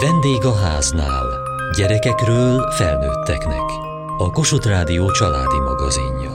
[0.00, 1.26] Vendég a háznál.
[1.76, 3.62] Gyerekekről felnőtteknek.
[4.18, 6.30] A Kossuth Rádió családi magazinja.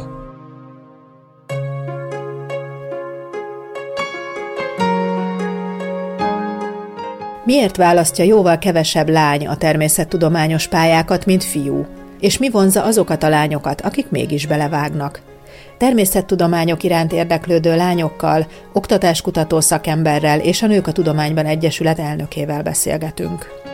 [7.46, 11.85] Miért választja jóval kevesebb lány a természettudományos pályákat, mint fiú?
[12.19, 15.21] És mi vonza azokat a lányokat, akik mégis belevágnak?
[15.79, 23.68] Természettudományok iránt érdeklődő lányokkal, oktatáskutató szakemberrel és a Nők a Tudományban Egyesület elnökével beszélgetünk.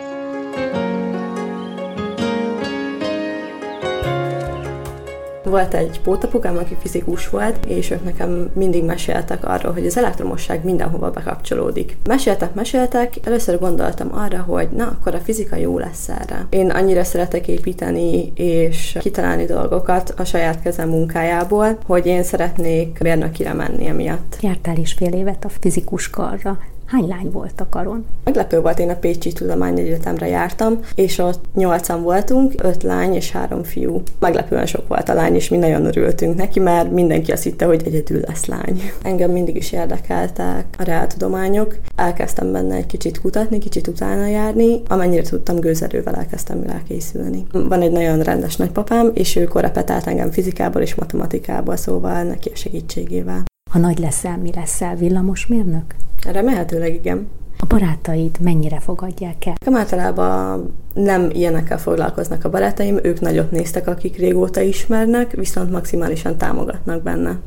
[5.56, 10.64] Volt egy pótapukám, aki fizikus volt, és ők nekem mindig meséltek arról, hogy az elektromosság
[10.64, 11.98] mindenhova bekapcsolódik.
[12.08, 16.48] Meséltek, meséltek, először gondoltam arra, hogy na, akkor a fizika jó lesz erre.
[16.50, 23.54] Én annyira szeretek építeni és kitalálni dolgokat a saját kezem munkájából, hogy én szeretnék mérnökire
[23.54, 24.38] menni emiatt.
[24.42, 26.58] Jártál is fél évet a fizikus karra.
[26.86, 28.06] Hány lány volt a karon?
[28.24, 33.64] Meglepő volt, én a Pécsi Tudományegyetemre jártam, és ott nyolcan voltunk, öt lány és három
[33.64, 34.02] fiú.
[34.20, 37.82] Meglepően sok volt a lány, és mi nagyon örültünk neki, mert mindenki azt hitte, hogy
[37.86, 38.82] egyedül lesz lány.
[39.04, 41.76] Engem mindig is érdekeltek a reáltudományok.
[41.96, 47.46] Elkezdtem benne egy kicsit kutatni, kicsit utána járni, amennyire tudtam, gőzerővel elkezdtem rá készülni.
[47.52, 52.56] Van egy nagyon rendes nagypapám, és ő korepetált engem fizikából és matematikából, szóval neki a
[52.56, 53.44] segítségével.
[53.76, 54.96] Ha nagy leszel, mi leszel?
[54.96, 55.96] Villamosmérnök?
[56.32, 57.28] Remélhetőleg igen.
[57.60, 59.74] A barátaid mennyire fogadják el?
[59.74, 67.04] Általában nem ilyenekkel foglalkoznak a barátaim, ők nagyot néztek, akik régóta ismernek, viszont maximálisan támogatnak
[67.04, 67.40] benne.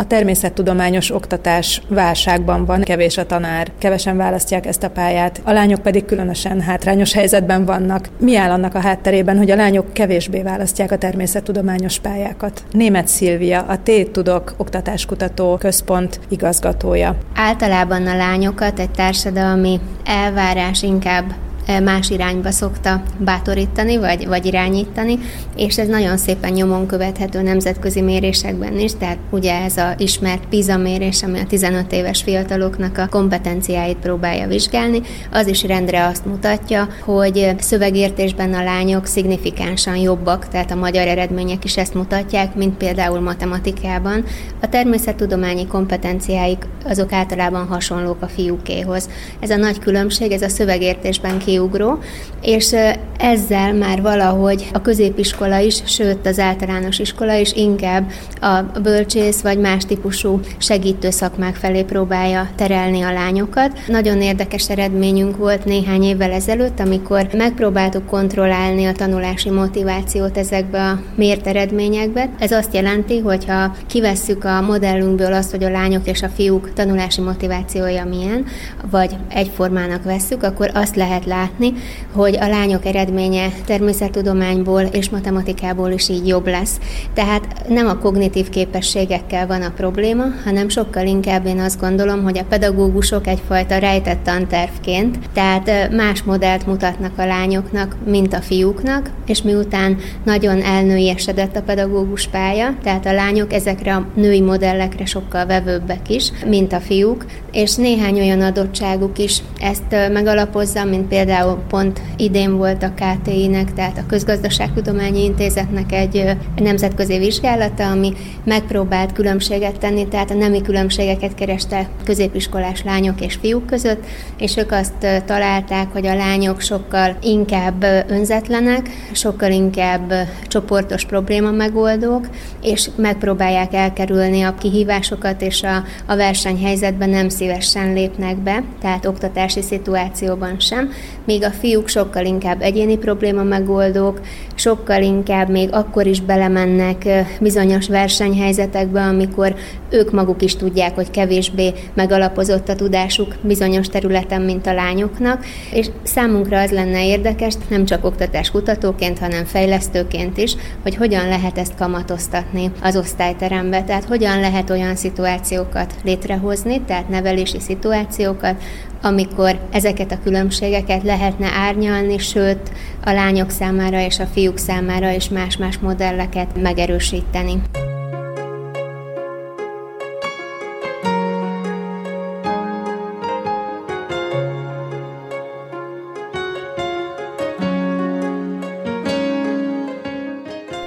[0.00, 5.82] A természettudományos oktatás válságban van, kevés a tanár, kevesen választják ezt a pályát, a lányok
[5.82, 8.08] pedig különösen hátrányos helyzetben vannak.
[8.20, 12.62] Mi áll annak a hátterében, hogy a lányok kevésbé választják a természettudományos pályákat?
[12.72, 17.16] Német Szilvia, a T Tudok Oktatáskutató Központ igazgatója.
[17.34, 21.34] Általában a lányokat egy társadalmi elvárás inkább
[21.82, 25.18] más irányba szokta bátorítani, vagy, vagy irányítani,
[25.56, 30.76] és ez nagyon szépen nyomon követhető nemzetközi mérésekben is, tehát ugye ez a ismert PISA
[30.76, 35.00] mérés, ami a 15 éves fiataloknak a kompetenciáit próbálja vizsgálni,
[35.32, 41.64] az is rendre azt mutatja, hogy szövegértésben a lányok szignifikánsan jobbak, tehát a magyar eredmények
[41.64, 44.24] is ezt mutatják, mint például matematikában.
[44.60, 49.08] A természettudományi kompetenciáik azok általában hasonlók a fiúkéhoz.
[49.40, 51.98] Ez a nagy különbség, ez a szövegértésben ki kiugró,
[52.42, 52.74] és
[53.18, 58.10] ezzel már valahogy a középiskola is, sőt az általános iskola is inkább
[58.40, 63.78] a bölcsész vagy más típusú segítő szakmák felé próbálja terelni a lányokat.
[63.86, 71.00] Nagyon érdekes eredményünk volt néhány évvel ezelőtt, amikor megpróbáltuk kontrollálni a tanulási motivációt ezekbe a
[71.14, 72.28] mért eredményekbe.
[72.38, 76.72] Ez azt jelenti, hogy ha kivesszük a modellünkből azt, hogy a lányok és a fiúk
[76.72, 78.44] tanulási motivációja milyen,
[78.90, 81.72] vagy egyformának vesszük, akkor azt lehet látni, látni,
[82.12, 86.78] hogy a lányok eredménye természettudományból és matematikából is így jobb lesz.
[87.14, 92.38] Tehát nem a kognitív képességekkel van a probléma, hanem sokkal inkább én azt gondolom, hogy
[92.38, 99.42] a pedagógusok egyfajta rejtett tantervként, tehát más modellt mutatnak a lányoknak, mint a fiúknak, és
[99.42, 106.08] miután nagyon elnőiesedett a pedagógus pálya, tehát a lányok ezekre a női modellekre sokkal vevőbbek
[106.08, 112.00] is, mint a fiúk, és néhány olyan adottságuk is ezt megalapozza, mint például Például pont
[112.16, 118.12] idén volt a KTI-nek, tehát a Közgazdaságtudományi Intézetnek egy nemzetközi vizsgálata, ami
[118.44, 124.04] megpróbált különbséget tenni, tehát a nemi különbségeket kereste középiskolás lányok és fiúk között,
[124.38, 130.12] és ők azt találták, hogy a lányok sokkal inkább önzetlenek, sokkal inkább
[130.46, 132.28] csoportos probléma megoldók,
[132.62, 139.62] és megpróbálják elkerülni a kihívásokat, és a, a versenyhelyzetben nem szívesen lépnek be, tehát oktatási
[139.62, 140.90] szituációban sem,
[141.28, 144.20] míg a fiúk sokkal inkább egyéni probléma megoldók,
[144.54, 147.08] sokkal inkább még akkor is belemennek
[147.40, 149.54] bizonyos versenyhelyzetekbe, amikor
[149.90, 155.86] ők maguk is tudják, hogy kevésbé megalapozott a tudásuk bizonyos területen, mint a lányoknak, és
[156.02, 161.76] számunkra az lenne érdekes, nem csak oktatás kutatóként, hanem fejlesztőként is, hogy hogyan lehet ezt
[161.76, 168.62] kamatoztatni az osztályterembe, tehát hogyan lehet olyan szituációkat létrehozni, tehát nevelési szituációkat,
[169.02, 172.72] amikor ezeket a különbségeket lehetne árnyalni, sőt
[173.04, 177.62] a lányok számára és a fiúk számára is más-más modelleket megerősíteni.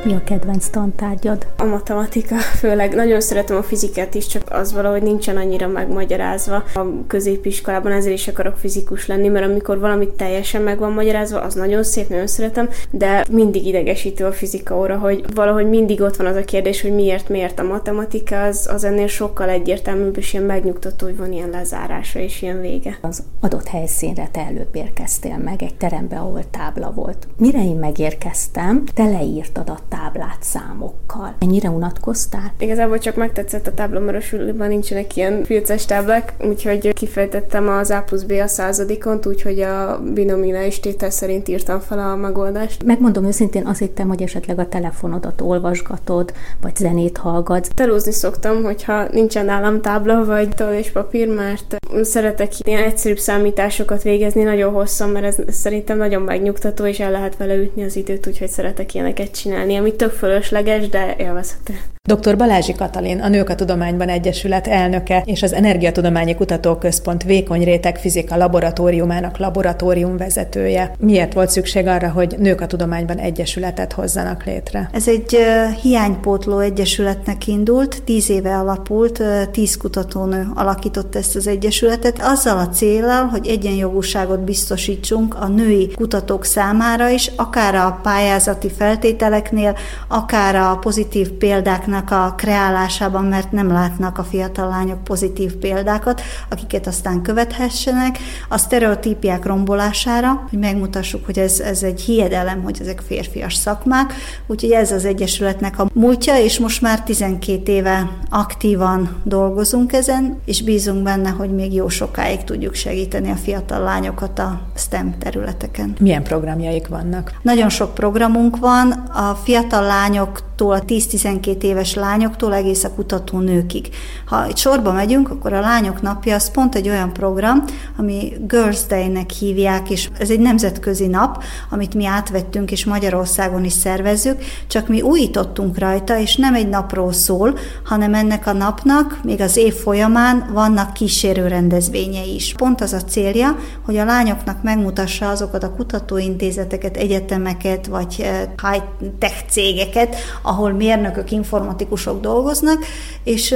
[0.04, 1.48] Mi a kedvenc tantárgyad?
[1.57, 6.56] A matematika, főleg nagyon szeretem a fizikát is, csak az valahogy nincsen annyira megmagyarázva.
[6.56, 11.53] A középiskolában ezért is akarok fizikus lenni, mert amikor valamit teljesen meg van magyarázva, az
[11.53, 16.27] nagyon szép, nagyon szeretem, de mindig idegesítő a fizika óra, hogy valahogy mindig ott van
[16.27, 20.45] az a kérdés, hogy miért, miért a matematika, az, az ennél sokkal egyértelműbb, és ilyen
[20.45, 22.97] megnyugtató, hogy van ilyen lezárása és ilyen vége.
[23.01, 27.27] Az adott helyszínre te előbb érkeztél meg, egy terembe, ahol tábla volt.
[27.38, 31.36] Mire én megérkeztem, te leírtad a táblát számokkal.
[31.39, 32.54] Ennyire unatkoztál?
[32.59, 37.90] Igazából csak megtetszett a tábla, mert a suliban nincsenek ilyen filces táblák, úgyhogy kifejtettem az
[37.90, 42.84] A plusz B a századikon, úgyhogy a binominális tétel szerint írtam fel a megoldást.
[42.84, 47.70] Megmondom őszintén, azt hittem, hogy esetleg a telefonodat olvasgatod, vagy zenét hallgatsz.
[47.76, 54.04] Telózni szoktam, hogyha nincsen nálam tábla, vagy toll és papír, mert szeretek ilyen egyszerűbb számításokat
[54.04, 58.28] végezni nagyon hosszan, mert ez szerintem nagyon megnyugtató, és el lehet vele ütni az időt,
[58.28, 61.74] úgyhogy szeretek ilyeneket csinálni, ami tök fölösleges, de élvezhető.
[62.04, 62.38] Dr.
[62.38, 68.36] Balázsi Katalin, a Nők a Tudományban Egyesület elnöke és az Energiatudományi Kutatóközpont Vékony Réteg Fizika
[68.36, 70.95] Laboratóriumának laboratórium vezetője.
[71.00, 74.89] Miért volt szükség arra, hogy Nők a Tudományban Egyesületet hozzanak létre?
[74.94, 75.38] Ez egy
[75.81, 83.25] hiánypótló egyesületnek indult, tíz éve alapult, tíz kutatónő alakított ezt az egyesületet, azzal a célral,
[83.25, 91.30] hogy egyenjogúságot biztosítsunk a női kutatók számára is, akár a pályázati feltételeknél, akár a pozitív
[91.30, 98.19] példáknak a kreálásában, mert nem látnak a fiatal lányok pozitív példákat, akiket aztán követhessenek,
[98.50, 104.13] a sztereotípiák rombolására, hogy megmutassuk, hogy ez, ez egy hiedelem, hogy ezek férfias szakmák,
[104.47, 110.63] úgyhogy ez az Egyesületnek a múltja, és most már 12 éve aktívan dolgozunk ezen, és
[110.63, 115.95] bízunk benne, hogy még jó sokáig tudjuk segíteni a fiatal lányokat a STEM területeken.
[116.00, 117.39] Milyen programjaik vannak?
[117.41, 123.89] Nagyon sok programunk van, a fiatal lányoktól, a 10-12 éves lányoktól egész a kutató nőkig.
[124.25, 127.63] Ha itt sorba megyünk, akkor a Lányok Napja az pont egy olyan program,
[127.98, 133.74] ami Girls Day-nek hívják, és ez egy nemzetközi nap, amit mi átvettünk, és Magyarországon is
[133.74, 139.42] szervezzük, csak mi újítottunk rajta, és nem egy napról szól, hanem ennek a napnak még
[139.42, 142.54] az év folyamán vannak kísérő rendezvényei is.
[142.57, 143.56] Pont az a célja,
[143.86, 148.42] hogy a lányoknak megmutassa azokat a kutatóintézeteket, egyetemeket, vagy eh,
[148.72, 152.86] high-tech cégeket, ahol mérnökök, informatikusok, informatikusok dolgoznak,
[153.24, 153.56] és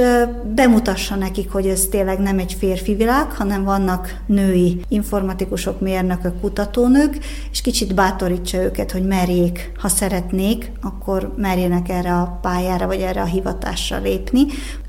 [0.54, 7.18] bemutassa nekik, hogy ez tényleg nem egy férfi világ, hanem vannak női informatikusok, mérnökök, kutatónők,
[7.50, 13.20] és kicsit bátorítsa őket, hogy merjék, ha szeretnék, akkor merjenek erre a pályára, vagy erre
[13.20, 14.46] a hivatásra lépni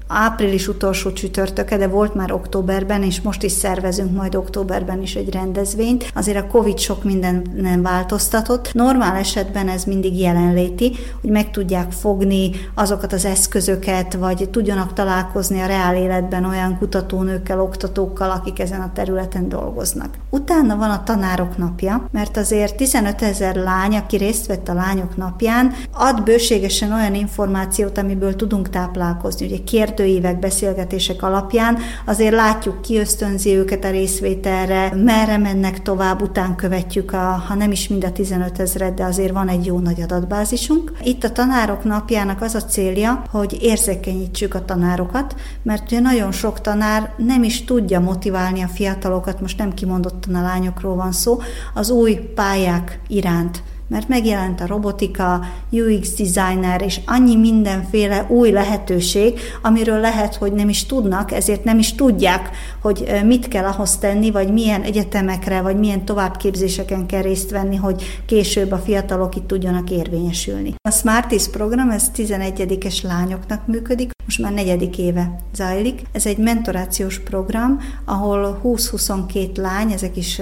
[0.08, 5.34] április utolsó csütörtöke, de volt már októberben, és most is szervezünk majd októberben is egy
[5.34, 6.12] rendezvényt.
[6.14, 8.74] Azért a Covid sok minden nem változtatott.
[8.74, 15.62] Normál esetben ez mindig jelenléti, hogy meg tudják fogni azokat az eszközöket, vagy tudjanak találkozni
[15.62, 20.16] a reál életben olyan kutatónőkkel, oktatókkal, akik ezen a területen dolgoznak.
[20.30, 25.18] Utána van a tanárok napja, mert azért 15 ezer lány, aki részt vett a lányok
[25.18, 29.46] napján, ad bőségesen olyan információt, amiből tudunk táplálkozni.
[29.46, 36.22] Ugye kérd kérdőívek, beszélgetések alapján azért látjuk, ki ösztönzi őket a részvételre, merre mennek tovább,
[36.22, 39.80] után követjük, a, ha nem is mind a 15 ezeret, de azért van egy jó
[39.80, 40.92] nagy adatbázisunk.
[41.04, 46.62] Itt a tanárok napjának az a célja, hogy érzékenyítsük a tanárokat, mert ugye nagyon sok
[46.62, 51.40] tanár nem is tudja motiválni a fiatalokat, most nem kimondottan a lányokról van szó,
[51.74, 55.40] az új pályák iránt mert megjelent a robotika,
[55.70, 61.80] UX designer, és annyi mindenféle új lehetőség, amiről lehet, hogy nem is tudnak, ezért nem
[61.80, 62.50] is tudják,
[62.82, 68.22] hogy mit kell ahhoz tenni, vagy milyen egyetemekre, vagy milyen továbbképzéseken kell részt venni, hogy
[68.26, 70.76] később a fiatalok itt tudjanak érvényesülni.
[70.90, 76.02] A Smarties program, ez 11-es lányoknak működik, most már negyedik éve zajlik.
[76.12, 80.42] Ez egy mentorációs program, ahol 20-22 lány, ezek is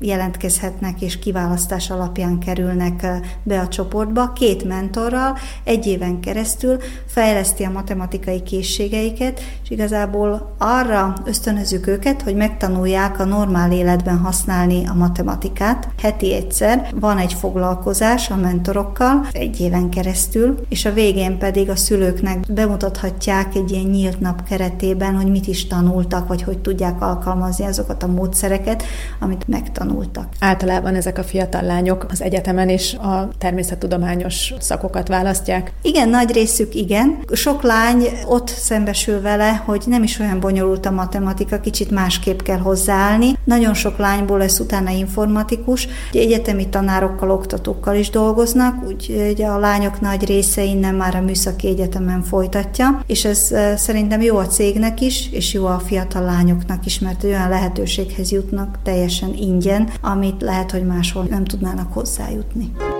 [0.00, 7.70] jelentkezhetnek és kiválasztás alapján kerülnek be a csoportba, két mentorral egy éven keresztül fejleszti a
[7.70, 15.88] matematikai készségeiket, és igazából arra ösztönözzük őket, hogy megtanulják a normál életben használni a matematikát.
[16.02, 21.76] Heti egyszer van egy foglalkozás a mentorokkal egy éven keresztül, és a végén pedig a
[21.76, 27.64] szülőknek bemutathatják egy ilyen nyílt nap keretében, hogy mit is tanultak, vagy hogy tudják alkalmazni
[27.64, 28.82] azokat a módszereket,
[29.20, 30.26] amit megtanultak.
[30.40, 35.72] Általában ezek a fiatal lányok az egyetemen is a természettudományos szakokat választják?
[35.82, 37.18] Igen, nagy részük igen.
[37.32, 42.58] Sok lány ott szembesül vele, hogy nem is olyan bonyolult a matematika, kicsit másképp kell
[42.58, 43.36] hozzáállni.
[43.44, 50.24] Nagyon sok lányból lesz utána informatikus, egyetemi tanárokkal, oktatókkal is dolgoznak, úgyhogy a lányok nagy
[50.24, 55.52] része innen már a műszaki egyetemen folytatja, és ez szerintem jó a cégnek is, és
[55.52, 61.26] jó a fiatal lányoknak is, mert olyan lehetőséghez jutnak teljesen ingyen, amit lehet, hogy máshol
[61.30, 62.47] nem tudnának hozzájutni.
[62.54, 62.97] 你。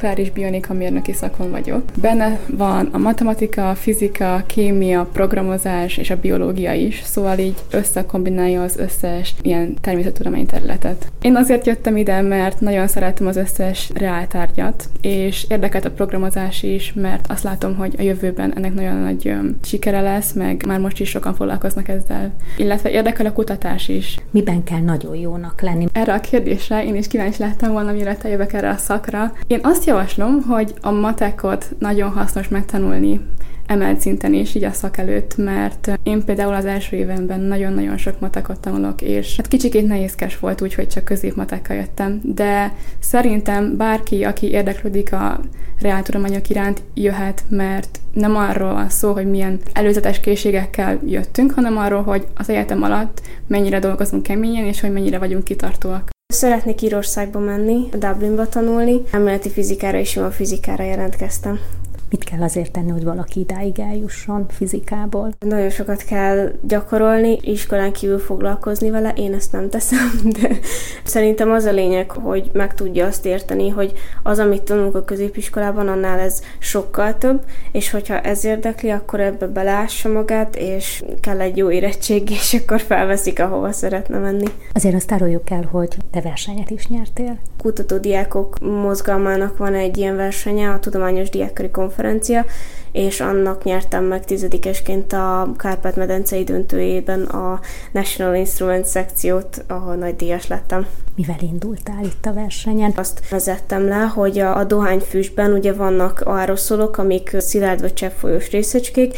[0.00, 1.82] Molekuláris bionika mérnöki szakon vagyok.
[2.00, 8.62] Benne van a matematika, a fizika, kémia, programozás és a biológia is, szóval így összekombinálja
[8.62, 11.12] az összes ilyen természettudomány területet.
[11.20, 16.92] Én azért jöttem ide, mert nagyon szeretem az összes reáltárgyat, és érdekelt a programozás is,
[16.92, 21.08] mert azt látom, hogy a jövőben ennek nagyon nagy sikere lesz, meg már most is
[21.08, 22.32] sokan foglalkoznak ezzel.
[22.56, 24.18] Illetve érdekel a kutatás is.
[24.30, 25.86] Miben kell nagyon jónak lenni?
[25.92, 29.32] Erre a kérdésre én is kíváncsi lettem volna, mire te jövök erre a szakra.
[29.46, 33.20] Én azt javaslom, hogy a matekot nagyon hasznos megtanulni
[33.66, 38.20] emelt szinten is, így a szak előtt, mert én például az első évenben nagyon-nagyon sok
[38.20, 44.24] matekot tanulok, és hát kicsikét nehézkes volt úgy, hogy csak középmatekkal jöttem, de szerintem bárki,
[44.24, 45.40] aki érdeklődik a
[45.80, 52.02] reáltudományok iránt, jöhet, mert nem arról van szó, hogy milyen előzetes készségekkel jöttünk, hanem arról,
[52.02, 56.16] hogy az egyetem alatt mennyire dolgozunk keményen, és hogy mennyire vagyunk kitartóak.
[56.32, 61.60] Szeretnék Írországba menni, Dublinba tanulni, elméleti fizikára és a fizikára jelentkeztem.
[62.10, 65.32] Mit kell azért tenni, hogy valaki idáig eljusson fizikából?
[65.38, 70.08] Nagyon sokat kell gyakorolni, iskolán kívül foglalkozni vele, én ezt nem teszem,
[70.40, 70.58] de
[71.04, 75.88] szerintem az a lényeg, hogy meg tudja azt érteni, hogy az, amit tanulunk a középiskolában,
[75.88, 81.56] annál ez sokkal több, és hogyha ez érdekli, akkor ebbe belássa magát, és kell egy
[81.56, 84.46] jó érettség, és akkor felveszik, ahova szeretne menni.
[84.72, 87.38] Azért azt áruljuk el, hogy te versenyet is nyertél.
[87.58, 92.44] Kutatódiákok mozgalmának van egy ilyen versenye, a Tudományos Diákkari Konferencia, konferencia,
[92.92, 97.60] és annak nyertem meg tizedikesként a Kárpát-medencei döntőjében a
[97.92, 100.86] National Instrument szekciót, ahol nagy díjas lettem.
[101.16, 102.92] Mivel indultál itt a versenyen?
[102.96, 109.16] Azt vezettem le, hogy a, a dohányfüstben ugye vannak aeroszolok, amik szilárd vagy cseppfolyós részecskék,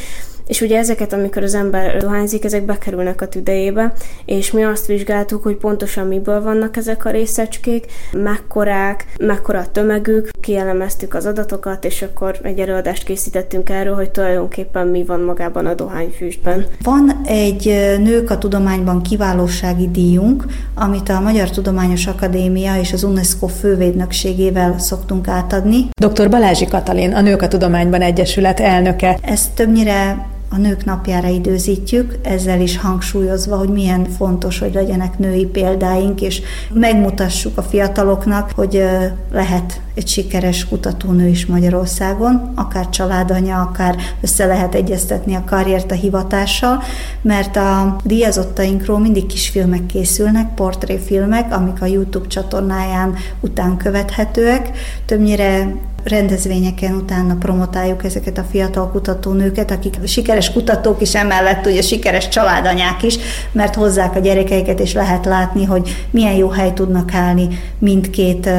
[0.50, 3.92] és ugye ezeket, amikor az ember dohányzik, ezek bekerülnek a tüdejébe,
[4.24, 10.28] és mi azt vizsgáltuk, hogy pontosan miből vannak ezek a részecskék, mekkorák, mekkora a tömegük,
[10.40, 15.74] kielemeztük az adatokat, és akkor egy előadást készítettünk erről, hogy tulajdonképpen mi van magában a
[15.74, 16.66] dohányfüstben.
[16.82, 17.64] Van egy
[17.98, 20.44] Nők a Tudományban kiválósági díjunk,
[20.74, 25.88] amit a Magyar Tudományos Akadémia és az UNESCO fővédnökségével szoktunk átadni.
[26.00, 26.30] Dr.
[26.30, 29.18] Balázsi Katalin, a Nők a Tudományban Egyesület elnöke.
[29.22, 35.44] Ez többnyire a nők napjára időzítjük, ezzel is hangsúlyozva, hogy milyen fontos, hogy legyenek női
[35.44, 36.40] példáink, és
[36.72, 38.84] megmutassuk a fiataloknak, hogy
[39.32, 45.94] lehet egy sikeres kutatónő is Magyarországon, akár családanya, akár össze lehet egyeztetni a karriert a
[45.94, 46.82] hivatással,
[47.22, 54.70] mert a díjazottainkról mindig kisfilmek készülnek, portréfilmek, amik a YouTube csatornáján után követhetőek.
[55.06, 62.28] Többnyire rendezvényeken utána promotáljuk ezeket a fiatal kutatónőket, akik sikeres kutatók is, emellett ugye sikeres
[62.28, 63.18] családanyák is,
[63.52, 68.50] mert hozzák a gyerekeiket, és lehet látni, hogy milyen jó hely tudnak állni mindkét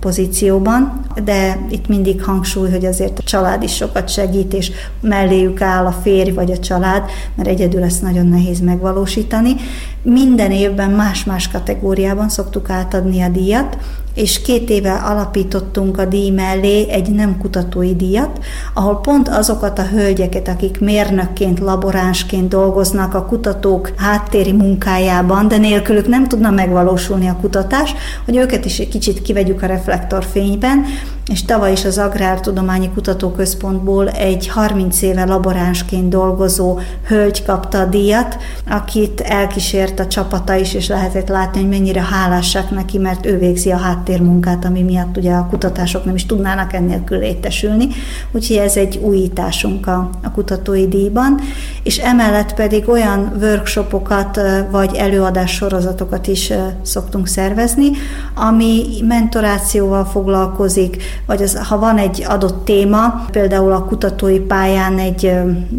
[0.00, 5.86] pozícióban, de itt mindig hangsúly, hogy azért a család is sokat segít, és melléjük áll
[5.86, 7.02] a férj vagy a család,
[7.34, 9.54] mert egyedül ezt nagyon nehéz megvalósítani.
[10.02, 13.78] Minden évben más-más kategóriában szoktuk átadni a díjat,
[14.14, 18.38] és két éve alapítottunk a díj mellé egy nem kutatói díjat,
[18.74, 26.08] ahol pont azokat a hölgyeket, akik mérnökként, laboránsként dolgoznak a kutatók háttéri munkájában, de nélkülük
[26.08, 30.84] nem tudna megvalósulni a kutatás, hogy őket is egy kicsit kivegyük a reflektorfényben,
[31.26, 38.36] és tavaly is az Agrártudományi Kutatóközpontból egy 30 éve laboránsként dolgozó hölgy kapta a díjat,
[38.68, 43.70] akit elkísért a csapata is, és lehetett látni, hogy mennyire hálásak neki, mert ő végzi
[43.70, 47.88] a háttérmunkát, ami miatt ugye a kutatások nem is tudnának ennélkül létesülni.
[48.32, 51.40] Úgyhogy ez egy újításunk a, a kutatói díjban,
[51.82, 57.90] és emellett pedig olyan workshopokat vagy előadás sorozatokat is szoktunk szervezni,
[58.34, 65.32] ami mentorációval foglalkozik, vagy az, ha van egy adott téma, például a kutatói pályán egy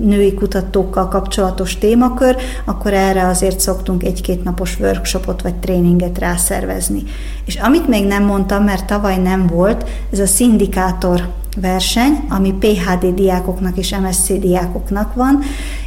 [0.04, 2.36] női kutatókkal kapcsolatos témakör,
[2.66, 7.04] akkor erre azért szoktunk egy-két napos workshopot vagy tréninget rászervezni.
[7.46, 13.13] És amit még nem mondtam, mert tavaly nem volt, ez a szindikátor verseny, ami PHD
[13.13, 15.39] diákoknak és MSC diákoknak van.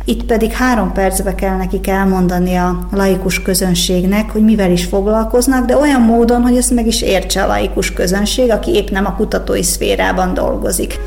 [0.05, 5.77] Itt pedig három percbe kell nekik elmondani a laikus közönségnek, hogy mivel is foglalkoznak, de
[5.77, 9.63] olyan módon, hogy ezt meg is értse a laikus közönség, aki épp nem a kutatói
[9.63, 10.99] szférában dolgozik.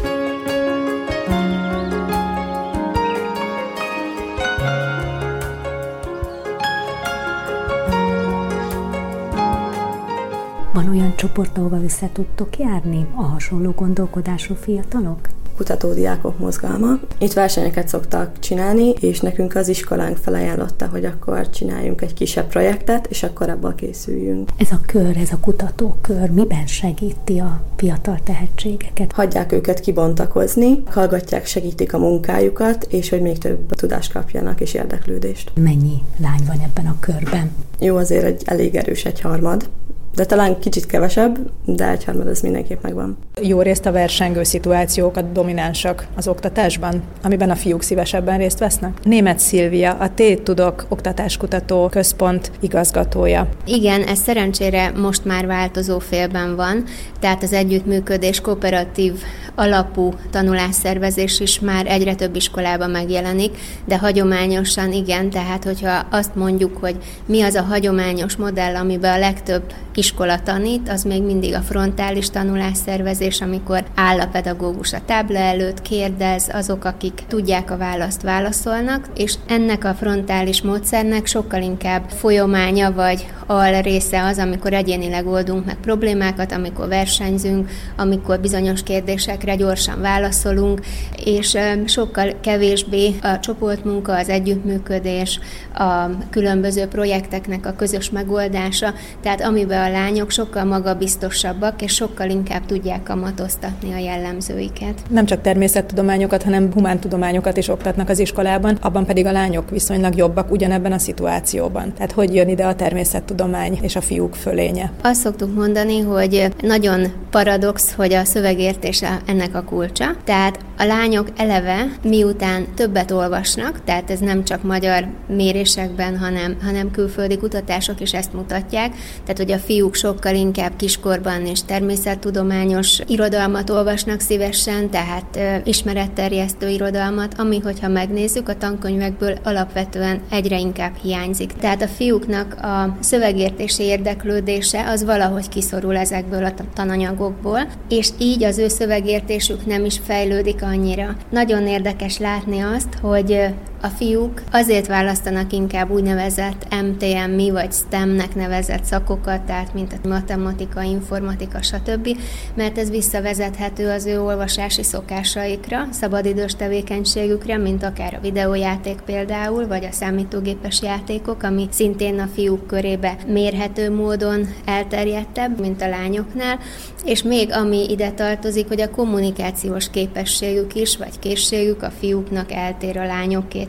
[11.17, 15.19] Van olyan csoport, ahova össze tudtok járni a hasonló gondolkodású fiatalok?
[15.55, 16.99] kutatódiákok mozgalma.
[17.17, 23.07] Itt versenyeket szoktak csinálni, és nekünk az iskolánk felajánlotta, hogy akkor csináljunk egy kisebb projektet,
[23.07, 24.49] és akkor abból készüljünk.
[24.57, 29.11] Ez a kör, ez a kutatókör miben segíti a fiatal tehetségeket?
[29.11, 35.51] Hagyják őket kibontakozni, hallgatják, segítik a munkájukat, és hogy még több tudást kapjanak és érdeklődést.
[35.55, 37.51] Mennyi lány van ebben a körben?
[37.79, 39.69] Jó, azért egy elég erős egy harmad,
[40.17, 43.17] de talán kicsit kevesebb, de egyharmad ez mindenképp megvan.
[43.41, 49.03] Jó részt a versengő szituációkat dominánsak az oktatásban, amiben a fiúk szívesebben részt vesznek.
[49.03, 53.49] Német Szilvia, a Tét Tudok Oktatáskutató Központ igazgatója.
[53.65, 56.83] Igen, ez szerencsére most már változó félben van,
[57.19, 59.13] tehát az együttműködés kooperatív
[59.55, 66.77] alapú tanulásszervezés is már egyre több iskolában megjelenik, de hagyományosan igen, tehát hogyha azt mondjuk,
[66.77, 66.95] hogy
[67.25, 69.63] mi az a hagyományos modell, amiben a legtöbb
[70.07, 75.81] iskola tanít, az még mindig a frontális tanulásszervezés, amikor áll a pedagógus a tábla előtt,
[75.81, 82.91] kérdez, azok, akik tudják a választ, válaszolnak, és ennek a frontális módszernek sokkal inkább folyamánya
[82.91, 90.01] vagy al része az, amikor egyénileg oldunk meg problémákat, amikor versenyzünk, amikor bizonyos kérdésekre gyorsan
[90.01, 90.81] válaszolunk,
[91.25, 95.39] és sokkal kevésbé a csoportmunka, az együttműködés,
[95.73, 102.65] a különböző projekteknek a közös megoldása, tehát amiben a lányok sokkal magabiztosabbak, és sokkal inkább
[102.65, 105.01] tudják kamatoztatni a jellemzőiket.
[105.09, 110.51] Nem csak természettudományokat, hanem humántudományokat is oktatnak az iskolában, abban pedig a lányok viszonylag jobbak
[110.51, 111.93] ugyanebben a szituációban.
[111.93, 114.91] Tehát hogy jön ide a természettudomány és a fiúk fölénye?
[115.01, 120.05] Azt szoktuk mondani, hogy nagyon paradox, hogy a szövegértése ennek a kulcsa.
[120.23, 126.91] Tehát a lányok eleve, miután többet olvasnak, tehát ez nem csak magyar mérésekben, hanem, hanem
[126.91, 129.57] külföldi kutatások is ezt mutatják, tehát hogy a
[129.87, 138.49] fiúk sokkal inkább kiskorban és természettudományos irodalmat olvasnak szívesen, tehát ismeretterjesztő irodalmat, ami, hogyha megnézzük,
[138.49, 141.53] a tankönyvekből alapvetően egyre inkább hiányzik.
[141.53, 148.57] Tehát a fiúknak a szövegértési érdeklődése az valahogy kiszorul ezekből a tananyagokból, és így az
[148.57, 151.15] ő szövegértésük nem is fejlődik annyira.
[151.29, 153.39] Nagyon érdekes látni azt, hogy
[153.81, 160.81] a fiúk azért választanak inkább úgynevezett MTMI vagy STEM-nek nevezett szakokat, tehát mint a matematika,
[160.81, 162.17] informatika, stb.,
[162.55, 169.85] mert ez visszavezethető az ő olvasási szokásaikra, szabadidős tevékenységükre, mint akár a videójáték például, vagy
[169.85, 176.59] a számítógépes játékok, ami szintén a fiúk körébe mérhető módon elterjedtebb, mint a lányoknál,
[177.05, 182.97] és még ami ide tartozik, hogy a kommunikációs képességük is, vagy készségük a fiúknak eltér
[182.97, 183.05] a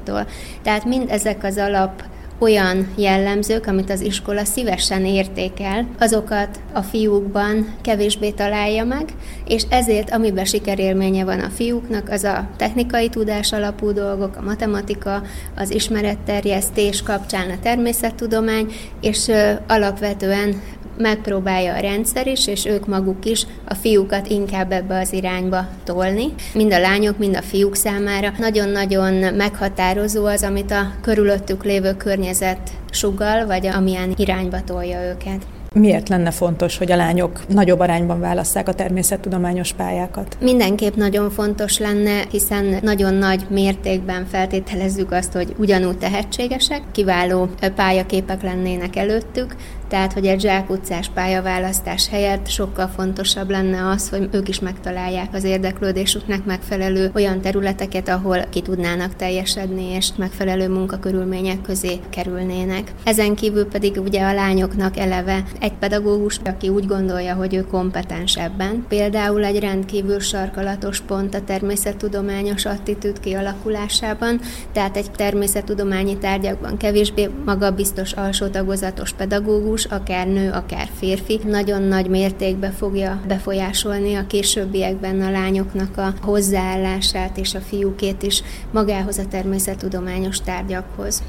[0.06, 0.26] lányokétól.
[0.62, 2.02] Tehát mind ezek az alap
[2.40, 9.04] olyan jellemzők, amit az iskola szívesen értékel, azokat a fiúkban kevésbé találja meg,
[9.46, 15.22] és ezért amiben sikerélménye van a fiúknak, az a technikai tudás alapú dolgok, a matematika,
[15.56, 19.30] az ismeretterjesztés kapcsán a természettudomány, és
[19.68, 20.62] alapvetően
[20.98, 26.34] megpróbálja a rendszer is, és ők maguk is a fiúkat inkább ebbe az irányba tolni.
[26.54, 32.70] Mind a lányok, mind a fiúk számára nagyon-nagyon meghatározó az, amit a körülöttük lévő környezet
[32.90, 35.46] sugal, vagy amilyen irányba tolja őket.
[35.74, 40.36] Miért lenne fontos, hogy a lányok nagyobb arányban válasszák a természettudományos pályákat?
[40.40, 48.42] Mindenképp nagyon fontos lenne, hiszen nagyon nagy mértékben feltételezzük azt, hogy ugyanúgy tehetségesek, kiváló pályaképek
[48.42, 49.56] lennének előttük,
[49.88, 55.44] tehát, hogy egy zsákutcás pályaválasztás helyett sokkal fontosabb lenne az, hogy ők is megtalálják az
[55.44, 62.92] érdeklődésüknek megfelelő olyan területeket, ahol ki tudnának teljesedni, és megfelelő munkakörülmények közé kerülnének.
[63.04, 68.36] Ezen kívül pedig ugye a lányoknak eleve egy pedagógus, aki úgy gondolja, hogy ő kompetens
[68.36, 68.84] ebben.
[68.88, 74.40] Például egy rendkívül sarkalatos pont a természettudományos attitűd kialakulásában,
[74.72, 81.82] tehát egy természettudományi tárgyakban kevésbé magabiztos alsó tagozatos pedagógus, pedagógus, akár nő, akár férfi, nagyon
[81.82, 89.18] nagy mértékben fogja befolyásolni a későbbiekben a lányoknak a hozzáállását és a fiúkét is magához
[89.18, 91.22] a természettudományos tárgyakhoz.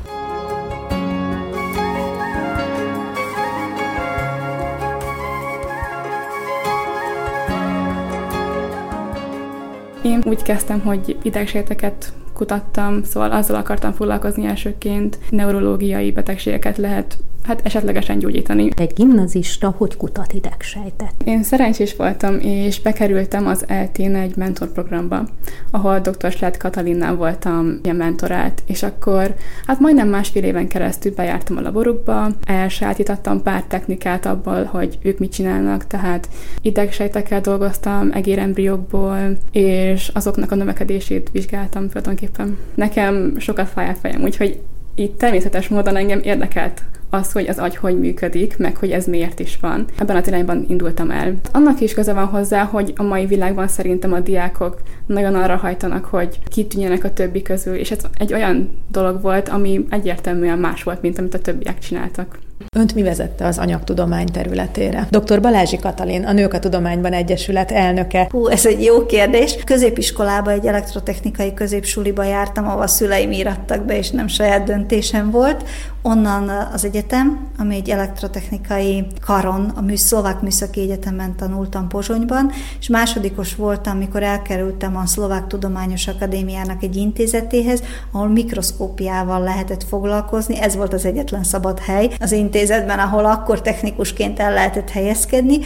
[10.03, 17.65] Én úgy kezdtem, hogy idegsejteket kutattam, szóval azzal akartam foglalkozni elsőként, neurológiai betegségeket lehet hát
[17.65, 18.69] esetlegesen gyógyítani.
[18.75, 21.13] Egy gimnazista hogy kutat idegsejtet?
[21.25, 25.28] Én szerencsés voltam, és bekerültem az eltén egy mentorprogramba,
[25.71, 26.32] ahol dr.
[26.32, 32.28] Sled Katalinnál voltam ilyen mentorált, és akkor hát majdnem másfél éven keresztül bejártam a laborukba,
[32.43, 36.30] elsajátítottam pár technikát abból, hogy ők mit csinálnak, tehát
[36.62, 42.58] idegsejtekkel dolgoztam, egérembriókból, és azoknak a növekedését vizsgáltam tulajdonképpen.
[42.75, 44.60] Nekem sokat fáj a fejem, úgyhogy
[44.95, 49.39] itt természetes módon engem érdekelt az, hogy az agy hogy működik, meg hogy ez miért
[49.39, 49.86] is van.
[49.98, 51.34] Ebben a irányban indultam el.
[51.52, 56.06] Annak is köze van hozzá, hogy a mai világban szerintem a diákok nagyon arra hajtanak,
[56.06, 61.02] hogy kitűnjenek a többi közül, és ez egy olyan dolog volt, ami egyértelműen más volt,
[61.02, 62.39] mint amit a többiek csináltak.
[62.76, 65.08] Önt mi vezette az anyagtudomány területére?
[65.10, 65.41] Dr.
[65.41, 68.28] Balázsi Katalin, a Nők a Tudományban Egyesület elnöke.
[68.32, 69.56] Hú, ez egy jó kérdés.
[69.65, 75.63] Középiskolába, egy elektrotechnikai középsuliba jártam, ahol a szüleim írattak be, és nem saját döntésem volt.
[76.01, 82.88] Onnan az egyetem, ami egy elektrotechnikai karon, a műsz, Szlovák Műszaki Egyetemen tanultam Pozsonyban, és
[82.88, 90.59] másodikos voltam, amikor elkerültem a Szlovák Tudományos Akadémiának egy intézetéhez, ahol mikroszkópiával lehetett foglalkozni.
[90.59, 95.59] Ez volt az egyetlen szabad hely az intézetben, ahol akkor technikusként el lehetett helyezkedni,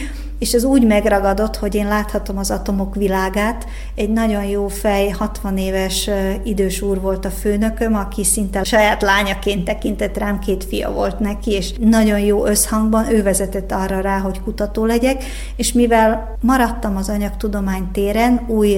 [0.44, 3.66] és ez úgy megragadott, hogy én láthatom az atomok világát.
[3.94, 6.10] Egy nagyon jó fej, 60 éves
[6.42, 11.50] idős úr volt a főnököm, aki szinte saját lányaként tekintett rám, két fia volt neki,
[11.50, 15.24] és nagyon jó összhangban ő vezetett arra rá, hogy kutató legyek,
[15.56, 18.76] és mivel maradtam az anyagtudomány téren, új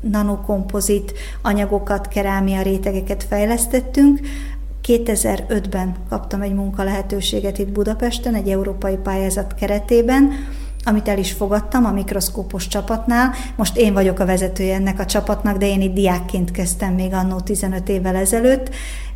[0.00, 4.20] nanokompozit anyagokat, kerámia rétegeket fejlesztettünk,
[4.88, 10.30] 2005-ben kaptam egy munkalehetőséget itt Budapesten, egy európai pályázat keretében,
[10.84, 13.34] amit el is fogadtam a mikroszkópos csapatnál.
[13.56, 17.40] Most én vagyok a vezetője ennek a csapatnak, de én itt diákként kezdtem még annó
[17.40, 18.70] 15 évvel ezelőtt,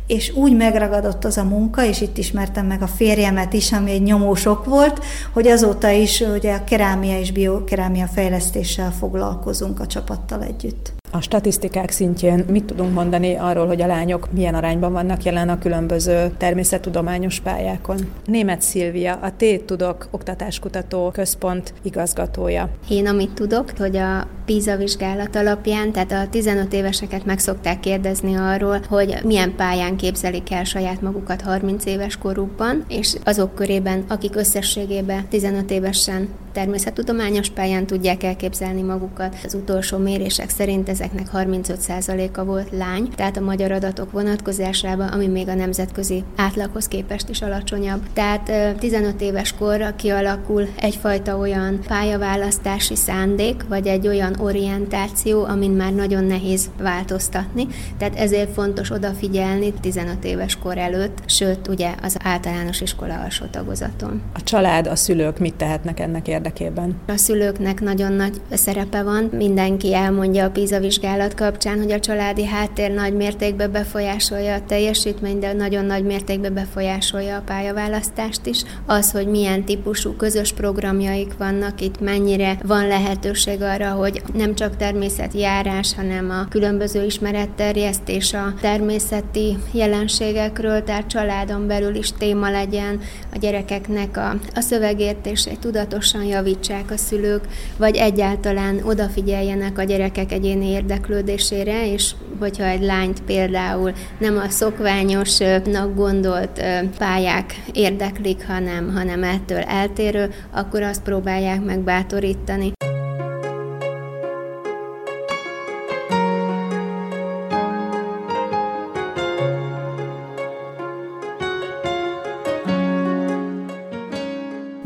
[0.07, 4.03] és úgy megragadott az a munka, és itt ismertem meg a férjemet is, ami egy
[4.03, 5.03] nyomósok volt,
[5.33, 10.93] hogy azóta is ugye a kerámia és biokerámia fejlesztéssel foglalkozunk a csapattal együtt.
[11.11, 15.59] A statisztikák szintjén mit tudunk mondani arról, hogy a lányok milyen arányban vannak jelen a
[15.59, 17.97] különböző természettudományos pályákon?
[18.25, 22.69] Német Szilvia, a T Tudok Oktatáskutató Központ igazgatója.
[22.89, 28.35] Én amit tudok, hogy a PISA vizsgálat alapján, tehát a 15 éveseket meg szokták kérdezni
[28.35, 34.35] arról, hogy milyen pályán képzelik el saját magukat 30 éves korukban, és azok körében, akik
[34.35, 39.35] összességében 15 évesen természettudományos pályán tudják elképzelni magukat.
[39.45, 45.47] Az utolsó mérések szerint ezeknek 35%-a volt lány, tehát a magyar adatok vonatkozásában, ami még
[45.47, 48.01] a nemzetközi átlaghoz képest is alacsonyabb.
[48.13, 55.93] Tehát 15 éves korra kialakul egyfajta olyan pályaválasztási szándék, vagy egy olyan orientáció, amin már
[55.93, 57.67] nagyon nehéz változtatni.
[57.97, 64.21] Tehát ezért fontos odafigyelni 15 éves kor előtt, sőt, ugye az általános iskola alsó tagozaton.
[64.33, 66.95] A család, a szülők mit tehetnek ennek érdekében?
[67.07, 69.29] A szülőknek nagyon nagy szerepe van.
[69.31, 75.39] Mindenki elmondja a PISA vizsgálat kapcsán, hogy a családi háttér nagy mértékben befolyásolja a teljesítményt,
[75.39, 78.63] de nagyon nagy mértékben befolyásolja a pályaválasztást is.
[78.85, 84.77] Az, hogy milyen típusú közös programjaik vannak, itt mennyire van lehetőség arra, hogy nem csak
[84.77, 92.99] természetjárás, hanem a különböző ismeretterjesztés a természeti jelenségekről, tehát családon belül is téma legyen,
[93.33, 97.47] a gyerekeknek a, a szövegértését tudatosan javítsák a szülők,
[97.77, 105.95] vagy egyáltalán odafigyeljenek a gyerekek egyéni érdeklődésére, és hogyha egy lányt például nem a szokványosnak
[105.95, 106.63] gondolt
[106.97, 112.76] pályák érdeklik, hanem, hanem ettől eltérő, akkor azt próbálják meg bátorítani.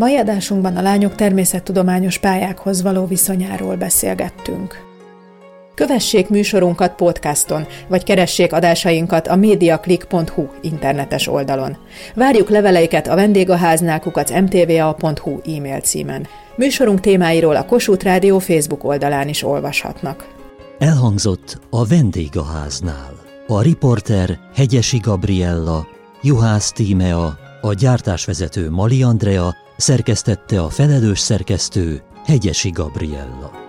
[0.02, 4.76] Mai adásunkban a lányok természettudományos pályákhoz való viszonyáról beszélgettünk.
[5.76, 11.78] Kövessék műsorunkat podcaston, vagy keressék adásainkat a mediaclick.hu internetes oldalon.
[12.16, 16.28] Várjuk leveleiket a vendégháznál kukac mtva.hu e-mail címen.
[16.56, 20.28] Műsorunk témáiról a Kossuth Rádió Facebook oldalán is olvashatnak.
[20.80, 23.14] Elhangzott a vendégháznál.
[23.48, 25.88] A riporter Hegyesi Gabriella,
[26.22, 33.61] Juhász Tímea, A gyártásvezető Mali Andrea, szerkesztette a felelős szerkesztő Hegyesi Gabriella.